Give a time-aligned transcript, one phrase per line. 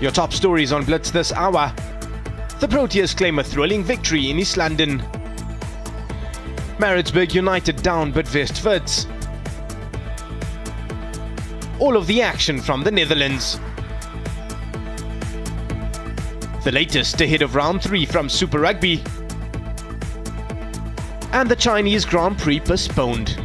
[0.00, 1.74] Your top stories on Blitz this hour.
[2.58, 5.02] The Proteas claim a thrilling victory in East London.
[6.78, 9.06] Maritzburg United down Bidvest Wits.
[11.78, 13.60] All of the action from the Netherlands.
[16.64, 19.02] The latest ahead of round 3 from Super Rugby.
[21.32, 23.38] And the Chinese Grand Prix postponed.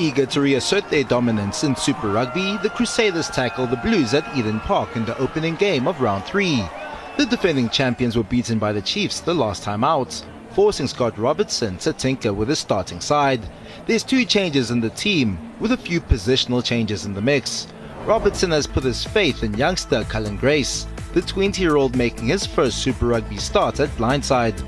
[0.00, 4.58] Eager to reassert their dominance in Super Rugby, the Crusaders tackle the Blues at Eden
[4.60, 6.64] Park in the opening game of round 3.
[7.18, 11.76] The defending champions were beaten by the Chiefs the last time out, forcing Scott Robertson
[11.78, 13.42] to tinker with his starting side.
[13.84, 17.66] There's two changes in the team, with a few positional changes in the mix.
[18.06, 23.08] Robertson has put his faith in youngster Cullen Grace, the 20-year-old making his first Super
[23.08, 24.58] Rugby start at blindside.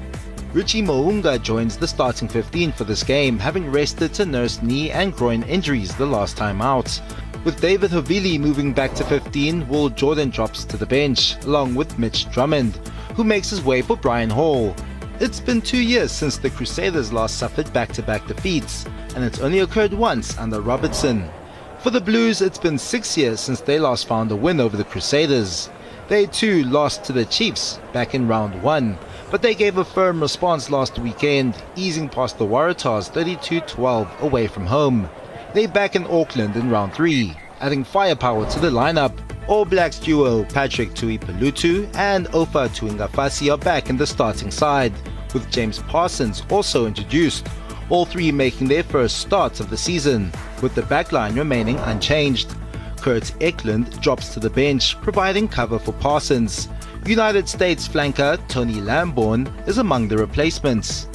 [0.52, 5.14] Richie Mo'unga joins the starting 15 for this game, having rested to nurse knee and
[5.14, 7.00] groin injuries the last time out.
[7.42, 11.98] With David Havili moving back to 15, Will Jordan drops to the bench, along with
[11.98, 12.76] Mitch Drummond,
[13.14, 14.76] who makes his way for Brian Hall.
[15.20, 18.84] It's been two years since the Crusaders last suffered back-to-back defeats,
[19.16, 21.30] and it's only occurred once under Robertson.
[21.78, 24.84] For the Blues, it's been six years since they last found a win over the
[24.84, 25.70] Crusaders.
[26.08, 28.98] They too lost to the Chiefs back in round one,
[29.32, 34.66] but they gave a firm response last weekend, easing past the Waratahs 32-12 away from
[34.66, 35.08] home.
[35.54, 39.18] They back in Auckland in round 3, adding firepower to the lineup.
[39.48, 44.92] All Blacks duo Patrick Tuipulotu and Ofa Tu'ungafasi are back in the starting side,
[45.32, 47.48] with James Parsons also introduced,
[47.88, 50.30] all three making their first starts of the season,
[50.60, 52.54] with the backline remaining unchanged.
[53.00, 56.68] Kurt Eklund drops to the bench, providing cover for Parsons.
[57.10, 61.08] United States flanker Tony Lamborn is among the replacements.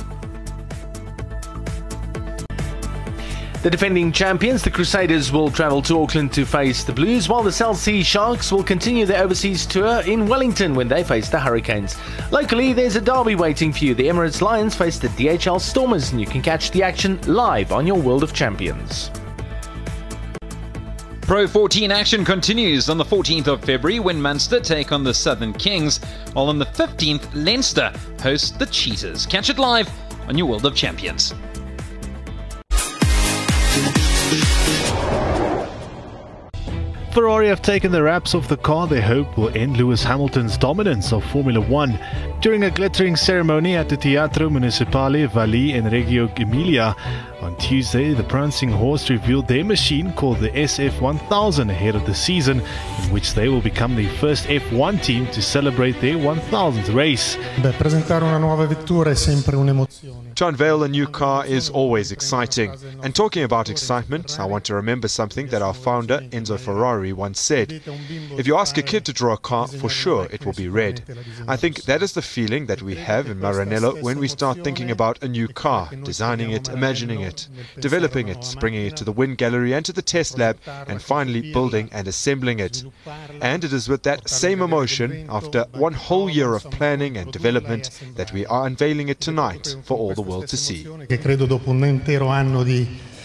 [3.63, 7.51] The defending champions, the Crusaders, will travel to Auckland to face the Blues, while the
[7.51, 11.97] Cell C Sharks will continue their overseas tour in Wellington when they face the Hurricanes.
[12.31, 13.95] Locally, there's a derby waiting for you.
[13.95, 17.87] The Emirates Lions face the DHL Stormers, and you can catch the action live on
[17.87, 19.09] your World of Champions.
[21.27, 25.51] Pro 14 action continues on the 14th of February when Munster take on the Southern
[25.51, 25.97] Kings,
[26.31, 29.25] while on the 15th, Leinster host the Cheetahs.
[29.25, 29.89] Catch it live
[30.29, 31.33] on your World of Champions.
[37.11, 41.11] Ferrari have taken the wraps off the car they hope will end Lewis Hamilton's dominance
[41.11, 41.99] of Formula One.
[42.39, 46.95] During a glittering ceremony at the Teatro Municipale Valli in Reggio Emilia,
[47.41, 52.59] on Tuesday, the prancing horse revealed their machine called the SF1000 ahead of the season,
[52.59, 57.37] in which they will become the first F1 team to celebrate their 1000th race.
[57.61, 60.25] Beh, presentare una nuova vettura è sempre un'emozione.
[60.33, 62.71] To unveil a new car is always exciting.
[63.01, 67.39] And talking about excitement, I want to remember something that our founder, Enzo Ferrari, once
[67.39, 67.81] said.
[68.37, 71.01] If you ask a kid to draw a car, for sure it will be red.
[71.47, 74.91] I think that is the feeling that we have in Maranello when we start thinking
[74.91, 77.47] about a new car, designing it, imagining it,
[77.79, 81.51] developing it, bringing it to the wind gallery and to the test lab, and finally
[81.53, 82.83] building and assembling it.
[83.41, 87.89] And it is with that same emotion, after one whole year of planning and development,
[88.15, 90.83] that we are unveiling it tonight for all the world to see.
[91.07, 93.15] Che credo dopo un intero anno di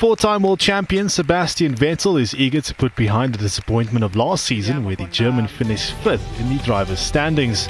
[0.00, 4.82] Four-time world champion Sebastian Vettel is eager to put behind the disappointment of last season
[4.82, 7.68] where the German finished fifth in the drivers' standings.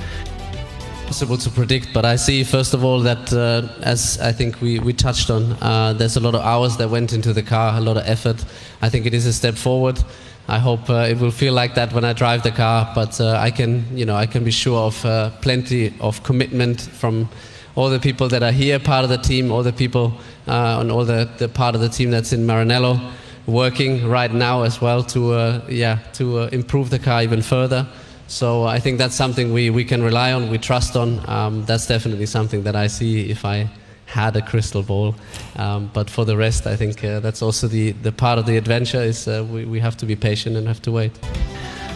[1.10, 4.78] Possible to predict, but I see first of all that uh, as I think we,
[4.78, 7.81] we touched on, uh, there's a lot of hours that went into the car, a
[7.81, 8.44] lot of effort.
[8.81, 10.00] I think it is a step forward.
[10.47, 13.32] I hope uh, it will feel like that when I drive the car, but uh,
[13.32, 17.28] I can you know I can be sure of uh, plenty of commitment from
[17.75, 20.12] all the people that are here, part of the team, all the people
[20.47, 23.10] uh, and all the, the part of the team that's in Maranello,
[23.48, 27.84] working right now as well to uh, yeah to uh, improve the car even further.
[28.31, 31.29] So I think that's something we, we can rely on, we trust on.
[31.29, 33.69] Um, that's definitely something that I see if I
[34.07, 35.16] had a crystal ball.
[35.57, 38.57] Um, but for the rest, I think uh, that's also the, the part of the
[38.57, 41.10] adventure is uh, we, we have to be patient and have to wait.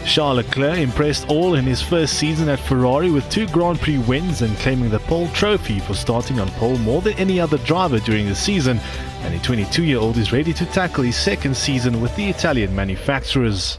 [0.04, 4.42] Charles Leclerc impressed all in his first season at Ferrari with two Grand Prix wins
[4.42, 8.26] and claiming the pole trophy for starting on pole more than any other driver during
[8.26, 8.80] the season.
[9.22, 12.74] And the 22 year old is ready to tackle his second season with the Italian
[12.74, 13.78] manufacturers.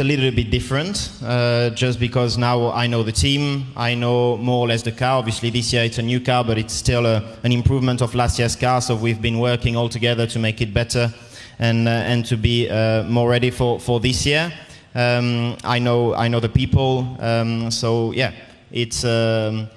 [0.00, 4.64] A little bit different, uh, just because now I know the team, I know more
[4.64, 5.18] or less the car.
[5.20, 8.36] Obviously, this year it's a new car, but it's still a, an improvement of last
[8.36, 8.80] year's car.
[8.80, 11.14] So we've been working all together to make it better
[11.60, 14.52] and uh, and to be uh, more ready for, for this year.
[14.96, 18.32] Um, I know I know the people, um, so yeah,
[18.72, 19.68] it's um,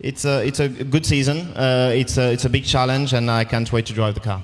[0.00, 1.36] It's a, it's a good season.
[1.56, 4.42] Uh, it's, a, it's a big challenge, and I can't wait to drive the car.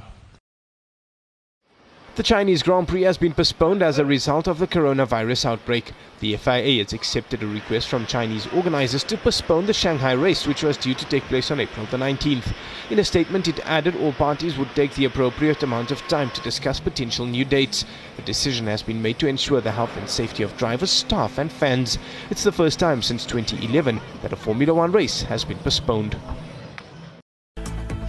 [2.18, 5.92] The Chinese Grand Prix has been postponed as a result of the coronavirus outbreak.
[6.18, 10.64] The FIA has accepted a request from Chinese organizers to postpone the Shanghai race, which
[10.64, 12.52] was due to take place on April the 19th.
[12.90, 16.40] In a statement, it added all parties would take the appropriate amount of time to
[16.40, 17.84] discuss potential new dates.
[18.16, 21.52] The decision has been made to ensure the health and safety of drivers, staff, and
[21.52, 21.98] fans.
[22.30, 26.16] It's the first time since 2011 that a Formula One race has been postponed.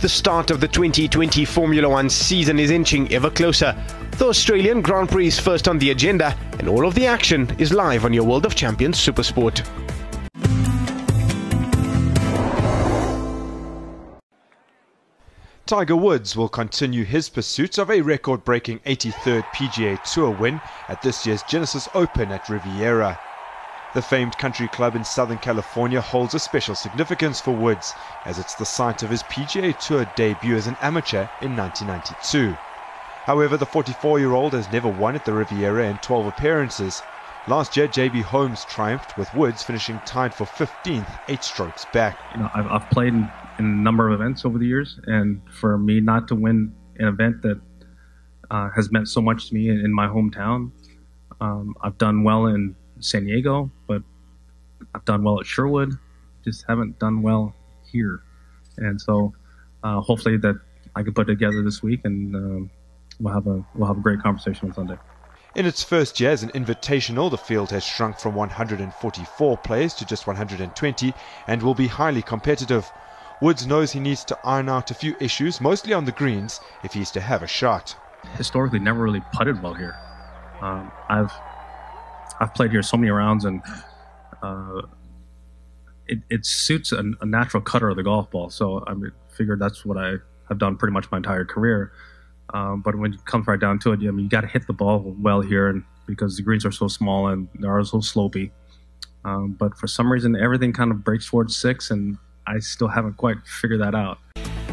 [0.02, 3.76] The start of the 2020 Formula One season is inching ever closer.
[4.18, 7.74] The Australian Grand Prix is first on the agenda, and all of the action is
[7.74, 9.68] live on your World of Champions Supersport.
[15.66, 21.02] Tiger Woods will continue his pursuit of a record breaking 83rd PGA Tour win at
[21.02, 23.20] this year's Genesis Open at Riviera.
[23.96, 27.96] The famed country club in Southern California holds a special significance for Woods,
[28.26, 32.56] as it's the site of his PGA Tour debut as an amateur in 1992.
[33.26, 37.02] However, the 44 year old has never won at the Riviera in 12 appearances.
[37.48, 42.16] Last year, JB Holmes triumphed with Woods finishing tied for 15th, eight strokes back.
[42.36, 43.28] You know, I've, I've played in,
[43.58, 47.08] in, a number of events over the years, and for me not to win an
[47.08, 47.60] event that
[48.52, 50.72] uh, has meant so much to me in, in my hometown,
[51.42, 54.02] um, I've done well in San Diego, but
[54.94, 55.98] I've done well at Sherwood,
[56.44, 57.54] just haven't done well
[57.92, 58.24] here.
[58.78, 59.34] And so,
[59.84, 60.56] uh, hopefully that
[60.96, 62.70] I can put it together this week, and um,
[63.20, 64.98] we'll have a we'll have a great conversation on Sunday.
[65.56, 70.06] In its first year as an invitational, the field has shrunk from 144 players to
[70.06, 71.14] just 120
[71.48, 72.90] and will be highly competitive.
[73.42, 76.94] Woods knows he needs to iron out a few issues, mostly on the greens, if
[76.94, 77.96] he's to have a shot.
[78.36, 79.96] Historically, never really putted well here.
[80.62, 81.32] Um, I've
[82.40, 83.62] I've played here so many rounds, and
[84.42, 84.82] uh,
[86.08, 88.50] it, it suits a, a, natural cutter of the golf ball.
[88.50, 90.16] So I mean, figured that's what I
[90.48, 91.92] have done pretty much my entire career.
[92.54, 94.66] Um, but when it comes right down to it, I mean, you got to hit
[94.68, 97.98] the ball well here, and because the greens are so small and they are so
[98.00, 98.52] slopey.
[99.26, 103.18] Um, but for some reason, everything kind of breaks towards six, and I still haven't
[103.18, 104.18] quite figured that out.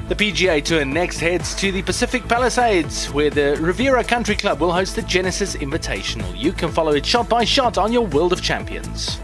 [0.08, 4.70] The PGA Tour next heads to the Pacific Palisades, where the Riviera Country Club will
[4.70, 6.32] host the Genesis Invitational.
[6.38, 9.19] You can follow it shot by shot on your World of Champions.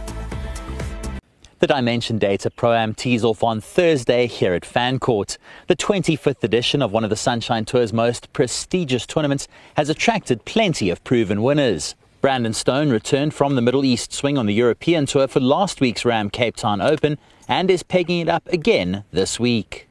[1.60, 5.38] The Dimension Data Pro Am tees off on Thursday here at Fancourt.
[5.68, 9.46] The 25th edition of one of the Sunshine Tour's most prestigious tournaments
[9.76, 11.94] has attracted plenty of proven winners.
[12.20, 16.04] Brandon Stone returned from the Middle East swing on the European Tour for last week's
[16.04, 19.86] Ram Cape Town Open and is pegging it up again this week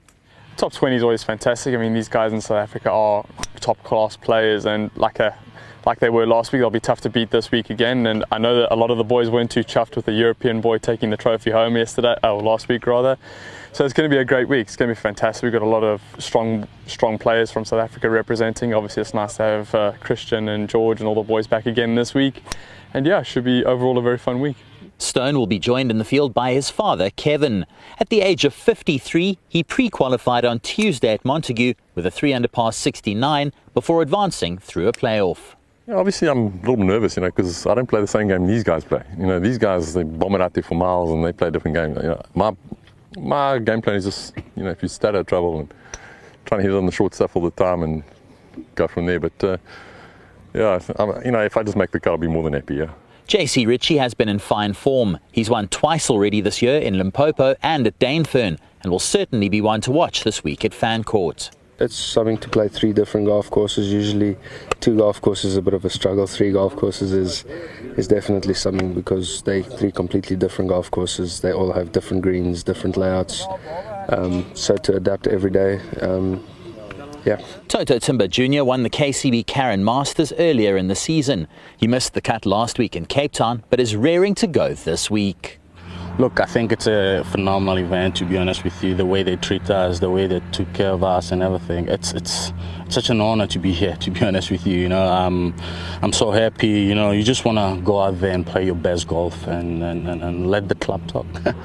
[0.62, 1.74] top 20 is always fantastic.
[1.74, 3.26] I mean, these guys in South Africa are
[3.60, 5.36] top class players, and like a
[5.88, 8.06] like they were last week, they'll be tough to beat this week again.
[8.06, 10.62] And I know that a lot of the boys weren't too chuffed with the European
[10.62, 13.18] boy taking the trophy home yesterday, oh, last week rather.
[13.74, 14.68] So it's going to be a great week.
[14.68, 15.42] It's going to be fantastic.
[15.42, 18.76] We've got a lot of strong, strong players from South Africa representing.
[18.76, 21.96] Obviously, it's nice to have uh, Christian and George and all the boys back again
[21.96, 22.44] this week.
[22.94, 24.58] And yeah, it should be overall a very fun week.
[25.02, 27.66] Stone will be joined in the field by his father, Kevin.
[28.00, 32.34] At the age of 53, he pre qualified on Tuesday at Montague with a 3
[32.34, 35.56] under par 69 before advancing through a playoff.
[35.88, 38.46] Yeah, obviously, I'm a little nervous, you know, because I don't play the same game
[38.46, 39.04] these guys play.
[39.18, 41.52] You know, these guys, they bomb it out there for miles and they play a
[41.52, 41.96] different game.
[41.96, 42.56] You know, my,
[43.18, 45.74] my game plan is just, you know, if you start out trouble and
[46.46, 48.04] trying to hit on the short stuff all the time and
[48.76, 49.20] go from there.
[49.20, 49.58] But, uh,
[50.54, 52.76] yeah, I'm, you know, if I just make the cut, I'll be more than happy,
[52.76, 52.92] yeah.
[53.32, 55.18] JC Ritchie has been in fine form.
[55.32, 59.62] He's won twice already this year in Limpopo and at Dainfern, and will certainly be
[59.62, 61.50] one to watch this week at Fancourt.
[61.80, 63.90] It's something to play three different golf courses.
[63.90, 64.36] Usually,
[64.82, 66.28] two golf courses is a bit of a struggle.
[66.28, 67.46] Three golf courses is
[67.96, 71.40] is definitely something because they three completely different golf courses.
[71.40, 73.48] They all have different greens, different layouts.
[74.10, 76.46] Um, so to adapt every day, um,
[77.26, 77.42] yeah.
[77.68, 78.64] Toto Thimba Jr.
[78.64, 81.48] won the KCB Karen Masters earlier in the season.
[81.78, 85.12] He missed the cut last week in Cape Town, but is raring to go this
[85.12, 85.60] week.
[86.18, 88.18] Look, I think it's a phenomenal event.
[88.18, 90.92] To be honest with you, the way they treat us, the way they took care
[90.92, 91.88] of us, and everything.
[91.88, 92.52] It's it's
[92.90, 93.96] such an honor to be here.
[93.96, 95.56] To be honest with you, you know, I'm
[96.02, 96.68] I'm so happy.
[96.68, 99.82] You know, you just want to go out there and play your best golf and
[99.82, 101.26] and, and, and let the club talk.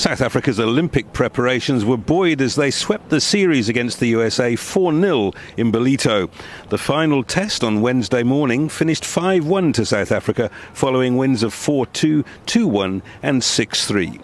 [0.00, 4.98] South Africa's Olympic preparations were buoyed as they swept the series against the USA 4
[4.98, 6.30] 0 in Ballito.
[6.70, 11.52] The final test on Wednesday morning finished 5 1 to South Africa, following wins of
[11.52, 14.18] 4 2, 2 1, and 6 3.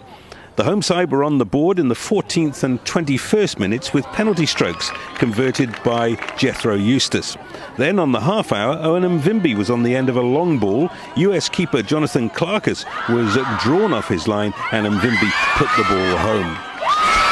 [0.57, 4.47] The home side were on the board in the 14th and 21st minutes with penalty
[4.47, 7.37] strokes converted by Jethro Eustace.
[7.77, 10.89] Then on the half hour, Owen Mvimbi was on the end of a long ball.
[11.15, 16.57] US keeper Jonathan Clarkes was drawn off his line and Mvimbi put the ball home.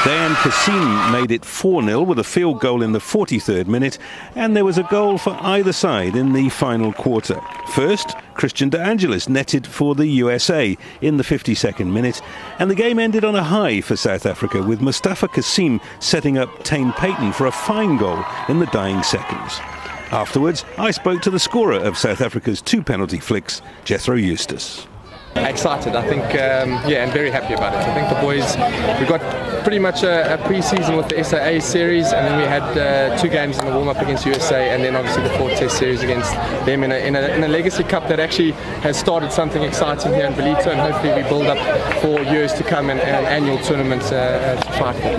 [0.05, 3.97] Dayaan Cassiem made it 4-0 with a field goal in the 43rd minute
[4.35, 7.41] and there was a goal for either side in the final quarter.
[7.73, 12.21] First, Christian De Angelis netted for the USA in the 52nd minute
[12.59, 16.63] and the game ended on a high for South Africa with Mustaphaa Cassiem setting up
[16.63, 19.59] Tane Paton for a fine goal in the dying seconds.
[20.11, 24.85] Afterwards, I spoke to the scorer of South Africa's two penalty flicks, Jethro Eustace.
[25.35, 27.79] Excited, I think, um, yeah, and very happy about it.
[27.79, 28.55] I think the boys,
[28.99, 29.21] we got
[29.65, 33.27] pretty much a, a pre-season with the SAA series, and then we had uh, two
[33.27, 36.31] games in the warm-up against USA, and then obviously the four Test series against
[36.65, 38.51] them in a, in, a, in a legacy cup that actually
[38.85, 41.59] has started something exciting here in Ballito, and hopefully we build up
[42.01, 45.09] for years to come and, and annual tournaments uh, to fight for.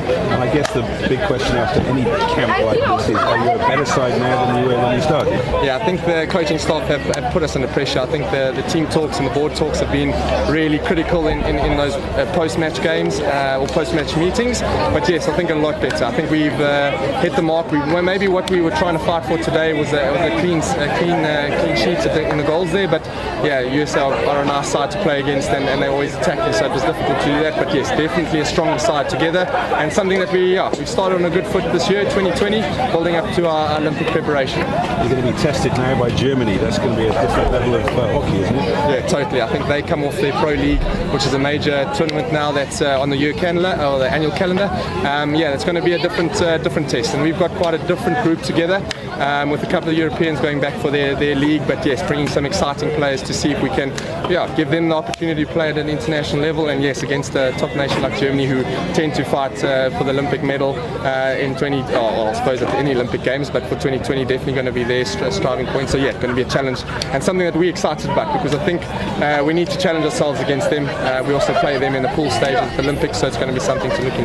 [0.41, 3.85] I guess the big question after any camp like this is, are you a better
[3.85, 5.33] side now than you were when you started?
[5.65, 8.01] Yeah, I think the coaching staff have, have put us under pressure.
[8.01, 11.29] I think the, the team talks and the board talks have been been really critical
[11.29, 14.36] in, in, in those uh, post-match games uh, or post-match meetings.
[14.37, 16.05] But yes, I think a lot better.
[16.05, 17.71] I think we've uh, hit the mark.
[17.73, 20.59] We, maybe what we were trying to fight for today was a, was a clean,
[20.59, 22.87] a clean, uh, clean sheet the, in the goals there.
[22.87, 23.05] But
[23.43, 26.47] yeah, USA are, are a nice side to play against, and, and they always attack
[26.47, 27.57] you, so it was difficult to do that.
[27.57, 29.47] But yes, definitely a strong side together,
[29.81, 32.61] and something that we yeah, we started on a good foot this year, 2020,
[32.93, 34.61] building up to our Olympic preparation.
[34.61, 36.59] You're going to be tested now by Germany.
[36.59, 38.65] That's going to be a different level of uh, hockey, isn't it?
[38.65, 39.41] Yeah, totally.
[39.41, 42.83] I think they come off their Pro League, which is a major tournament now that's
[42.83, 44.69] uh, on the year calendar or the annual calendar.
[45.07, 47.75] Um, yeah, it's going to be a different uh, different test, and we've got quite
[47.75, 48.85] a different group together
[49.19, 51.67] um, with a couple of Europeans going back for their, their league.
[51.67, 53.91] But yes, bringing some exciting players to see if we can,
[54.31, 56.69] yeah, give them the opportunity to play at an international level.
[56.69, 58.63] And yes, against a top nation like Germany, who
[58.95, 62.63] tend to fight uh, for the Olympic medal uh, in 20, oh, well, I suppose
[62.63, 65.89] at any Olympic Games, but for 2020 definitely going to be their striving point.
[65.89, 68.65] So yeah, going to be a challenge and something that we're excited about because I
[68.65, 68.83] think
[69.23, 70.87] uh, we need to challenge ourselves against them.
[70.87, 73.49] Uh, we also play them in the pool stage of the Olympics, so it's going
[73.49, 74.16] to be something to look.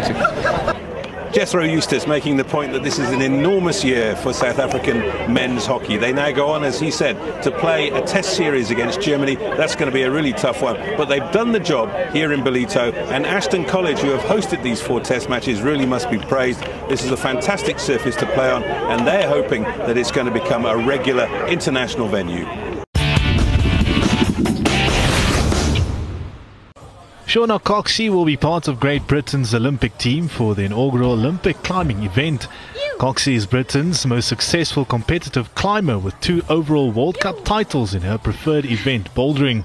[1.33, 5.00] Jethro Eustace making the point that this is an enormous year for South African
[5.33, 5.95] men's hockey.
[5.95, 9.36] They now go on, as he said, to play a test series against Germany.
[9.36, 10.75] That's going to be a really tough one.
[10.98, 14.81] But they've done the job here in Ballito, and Ashton College, who have hosted these
[14.81, 16.60] four test matches, really must be praised.
[16.89, 20.33] This is a fantastic surface to play on, and they're hoping that it's going to
[20.33, 22.45] become a regular international venue.
[27.31, 32.03] Shauna Coxsey will be part of Great Britain's Olympic team for the inaugural Olympic climbing
[32.03, 32.50] event.
[32.97, 38.17] Coxsey is Britain's most successful competitive climber with two overall World Cup titles in her
[38.17, 39.63] preferred event, bouldering.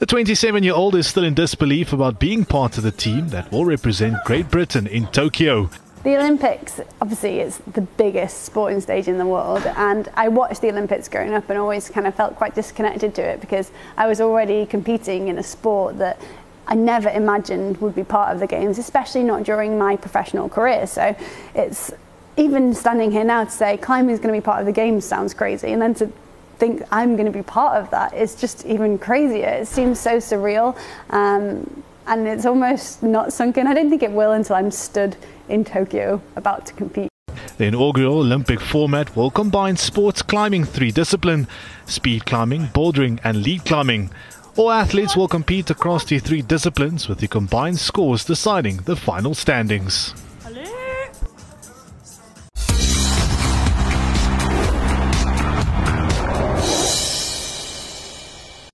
[0.00, 3.50] The 27 year old is still in disbelief about being part of the team that
[3.50, 5.70] will represent Great Britain in Tokyo.
[6.04, 10.68] The Olympics, obviously, is the biggest sporting stage in the world, and I watched the
[10.68, 14.20] Olympics growing up and always kind of felt quite disconnected to it because I was
[14.20, 16.20] already competing in a sport that
[16.68, 20.86] I never imagined would be part of the games, especially not during my professional career.
[20.86, 21.16] So
[21.54, 21.92] it's
[22.36, 25.04] even standing here now to say climbing is going to be part of the games
[25.04, 26.12] sounds crazy, and then to
[26.58, 29.48] think I'm going to be part of that is just even crazier.
[29.48, 30.76] It seems so surreal,
[31.10, 33.66] um, and it's almost not sunk in.
[33.66, 35.16] I don't think it will until I'm stood
[35.48, 37.08] in Tokyo about to compete.
[37.56, 41.48] The inaugural Olympic format will combine sports climbing three disciplines
[41.86, 44.10] speed climbing, bouldering, and lead climbing.
[44.58, 49.32] All athletes will compete across the three disciplines with the combined scores deciding the final
[49.32, 50.14] standings.